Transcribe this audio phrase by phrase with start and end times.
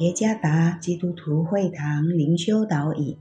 [0.00, 3.16] 耶加达基督徒会堂灵修导引，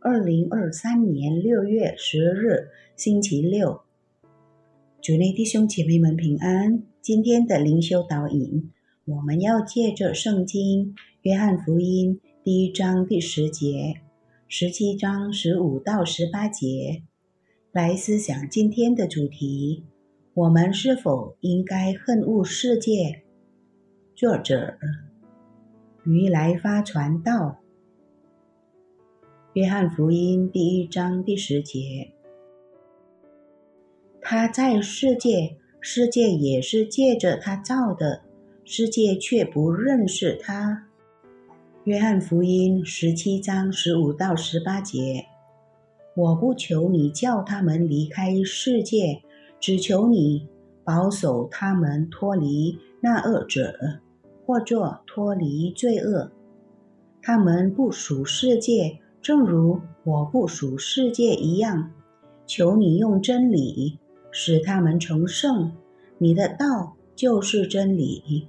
[0.00, 3.82] 二零二三年六月十日，星期六，
[5.02, 6.82] 主内弟兄姐妹们平安。
[7.02, 8.70] 今天的灵修导引，
[9.04, 14.00] 我们要借着圣经约翰福音第一章第十节、
[14.48, 17.02] 十七章十五到十八节
[17.72, 19.84] 来思想今天的主题：
[20.32, 23.20] 我们是否应该恨恶世界？
[24.16, 24.78] 作者。
[26.10, 27.58] 于来发传道，
[29.52, 32.14] 约翰福音第一章第十节，
[34.22, 38.22] 他在世界，世界也是借着他造的，
[38.64, 40.86] 世界却不认识他。
[41.84, 45.26] 约翰福音十七章十五到十八节，
[46.16, 49.20] 我不求你叫他们离开世界，
[49.60, 50.48] 只求你
[50.82, 54.00] 保守他们脱离那恶者。
[54.48, 56.30] 或作脱离罪恶，
[57.20, 61.90] 他们不属世界，正如我不属世界一样。
[62.46, 63.98] 求你用真理
[64.30, 65.72] 使他们成圣，
[66.16, 68.48] 你的道就是真理。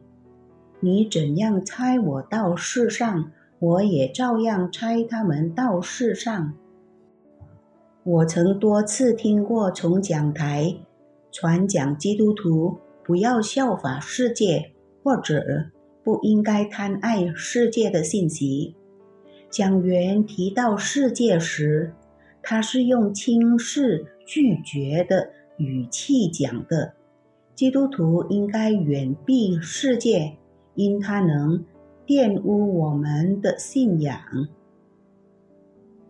[0.80, 6.54] 你怎样猜我到世上，我也照样猜他们到世上。
[8.06, 10.78] 我曾多次听过从讲台
[11.30, 14.72] 传讲基督徒不要效法世界，
[15.04, 15.66] 或者。
[16.10, 18.74] 不应该贪爱世界的信息。
[19.48, 21.94] 讲员提到世界时，
[22.42, 26.94] 他是用轻视、拒绝的语气讲的。
[27.54, 30.36] 基督徒应该远避世界，
[30.74, 31.64] 因它能
[32.08, 34.20] 玷污我们的信仰。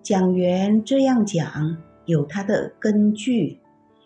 [0.02, 3.60] 讲员这样讲有他的根据，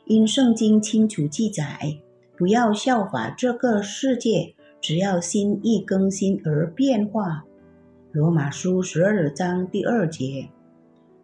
[0.06, 2.00] 因圣经清楚记载，
[2.36, 4.56] 不要效法这个世界。
[4.84, 7.46] 只要心意更新而变化，
[8.12, 10.50] 罗马书十二章第二节，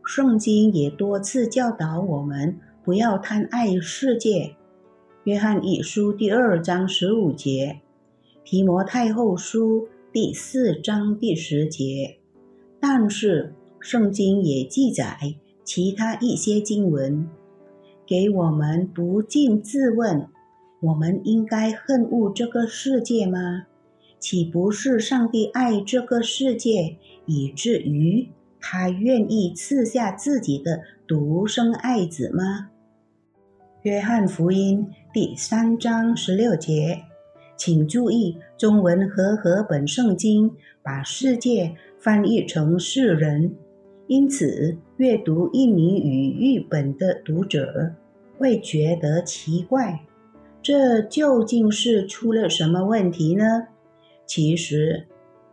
[0.05, 4.55] 圣经也多次教导我们不要贪爱世界。
[5.25, 7.81] 约翰一书第二章十五节，
[8.45, 12.17] 提摩太后书第四章第十节。
[12.79, 17.27] 但是圣经也记载其他一些经文，
[18.07, 20.29] 给我们不禁自问。
[20.81, 23.65] 我们应该恨恶这个世界吗？
[24.17, 26.95] 岂不是上帝爱这个世界，
[27.25, 28.29] 以至于
[28.61, 32.69] 他愿意赐下自己的独生爱子吗？
[33.81, 37.03] 约翰福音第三章十六节，
[37.57, 40.51] 请注意，中文和合本圣经
[40.81, 43.53] 把世界翻译成世人，
[44.07, 47.93] 因此阅读印尼语译本的读者
[48.37, 50.05] 会觉得奇怪。
[50.61, 53.67] 这究竟是出了什么问题呢？
[54.25, 55.07] 其实，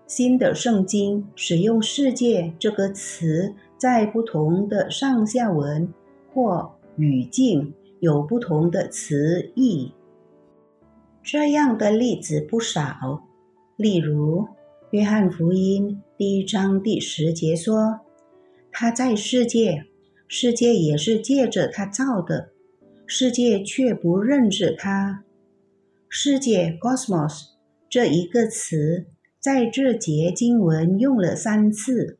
[0.06, 5.92] 新的圣经使用“世界”这个词，在不同的上下文
[6.34, 9.92] 或语境有不同的词义。
[11.22, 13.22] 这样的例子不少。
[13.76, 14.40] 例如，
[14.90, 18.00] 《约翰福音》第一章第十节说
[18.72, 19.84] ：“他在世界，
[20.28, 22.50] 世界也是借着他造的。”
[23.06, 25.24] 世界却不认识它。
[26.08, 27.50] 世界 （cosmos）
[27.88, 29.06] 这一个词
[29.38, 32.18] 在这节经文用了三次，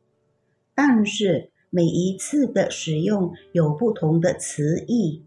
[0.73, 5.25] 但是每一次的使用有不同的词义。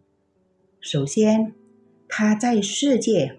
[0.81, 1.53] 首先，
[2.09, 3.37] 它在世界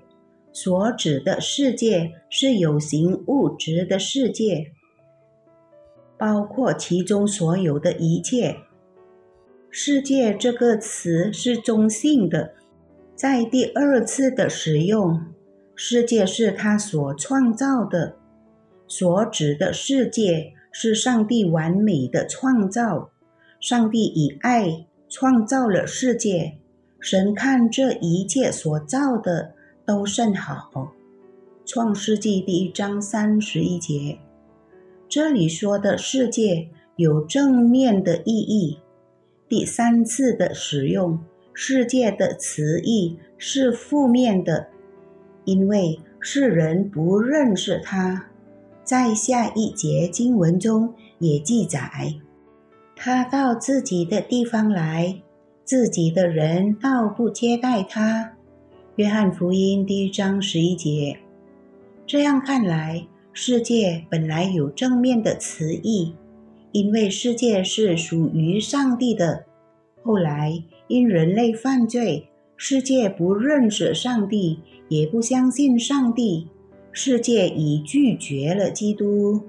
[0.54, 4.72] 所指的世界是有形物质的世界，
[6.20, 8.58] 包括其中所有的一切。
[9.74, 12.52] 世界这个词是中性的，
[13.16, 15.22] 在第二次的使用，
[15.76, 18.18] 世界是他所创造的，
[18.86, 23.12] 所指的世界是上帝完美的创造。
[23.62, 26.58] 上帝以爱创造了世界，
[27.00, 29.54] 神看这一切所造的
[29.86, 30.92] 都甚好。
[31.66, 34.20] 创世纪第一章三十一节，
[35.08, 36.68] 这里说的世界
[36.98, 38.81] 有正面的意义。
[39.52, 41.20] 第三次的使用
[41.54, 44.70] “世界”的词义是负面的，
[45.44, 48.28] 因为世人不认识他。
[48.86, 52.16] 在下一节经文中也记载，
[52.96, 55.22] 他到自己的地方来，
[55.66, 58.32] 自己的人倒不接待他。
[58.96, 61.20] 约翰福音第一章十一节。
[62.08, 66.16] 这样看来，世界本来有正面的词义。
[66.72, 69.46] 因为世界是属于上帝的，
[70.04, 76.48] 后来因人类犯罪，世界不认识上帝，也不相信上帝，
[76.92, 79.42] 世界已拒绝了基督。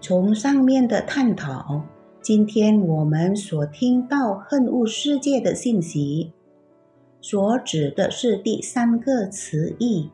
[0.00, 1.84] 从上面的探讨，
[2.22, 6.32] 今天我们所听到恨恶世界的信息，
[7.20, 10.10] 所指的是第三个词义：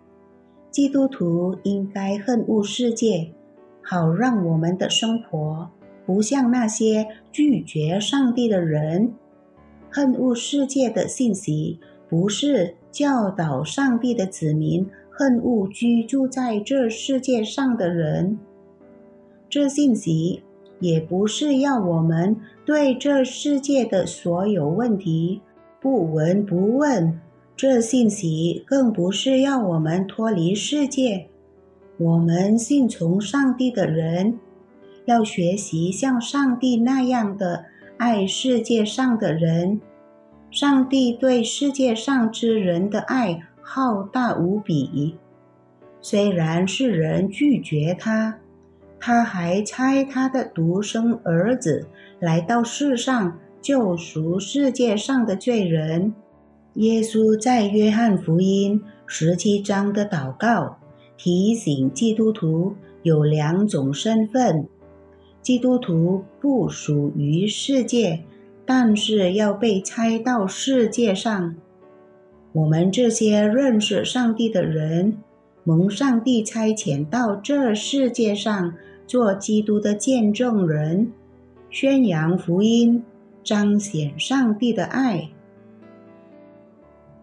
[0.71, 3.33] 基督徒应该恨恶世界，
[3.89, 5.71] 好让我们的生活
[6.05, 9.13] 不像那些拒绝上帝的人。
[9.89, 11.79] 恨恶世界的信息，
[12.09, 18.37] 不是教导上帝的子民恨恶居住在这世界上的人。
[19.49, 20.43] 这信息
[20.81, 25.41] 也不是要我们对这世界的所有问题
[25.81, 27.21] 不闻不问。
[27.57, 31.29] 这信息更不是要我们脱离世界。
[31.99, 34.39] 我们信从上帝的人，
[35.07, 37.65] 要学习像上帝那样的
[37.97, 39.81] 爱世界上的人。
[40.51, 45.17] 上帝对世界上之人的爱浩大无比，
[46.01, 48.39] 虽然世人拒绝他，
[49.01, 51.89] 他还差他的独生儿子
[52.21, 56.13] 来到世上救赎世界上的罪人。
[56.75, 60.77] 耶稣在约翰福音十七章的祷告
[61.17, 64.69] 提醒基督徒有两种身份：
[65.43, 68.25] 基督徒不属于世界。
[68.69, 71.55] 但是要被拆到世界上，
[72.53, 75.19] 我们这些认识上帝的人，
[75.63, 78.75] 蒙上帝差遣到这世界上
[79.07, 81.13] 做基督的见证人，
[81.71, 83.05] 宣扬福音，
[83.45, 85.29] 彰显上帝的爱。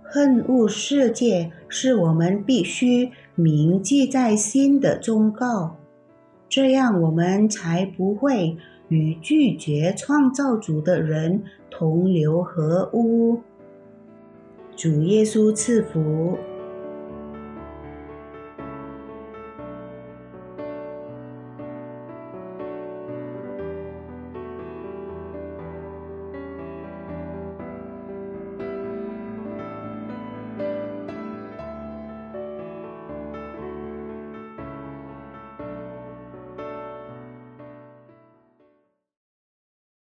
[0.02, 5.78] 恨恶世界是我们必须铭记在心的忠告，
[6.48, 8.58] 这样我们才不会。
[8.90, 13.40] 与拒绝创造主的人同流合污。
[14.76, 16.38] 主耶稣赐福。